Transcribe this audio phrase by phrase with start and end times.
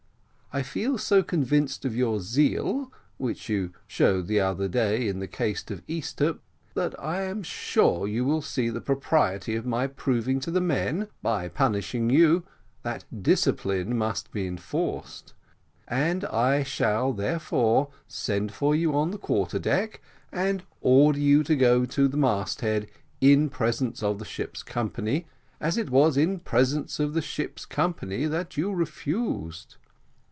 [0.53, 5.27] I feel so convinced of your zeal, which you showed the other day in the
[5.29, 6.39] case of Easthupp,
[6.73, 11.07] that I am sure you will see the propriety of my proving to the men,
[11.21, 12.43] by punishing you,
[12.83, 15.33] that discipline must be enforced,
[15.87, 20.01] and I shall therefore send for you on the quarter deck,
[20.33, 22.87] and order you to go to the mast head
[23.21, 25.27] in presence of the ship's company,
[25.61, 29.77] as it was in the presence of the ship's company that you refused."